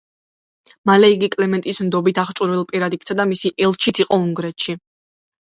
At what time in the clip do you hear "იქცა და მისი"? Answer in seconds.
2.99-3.53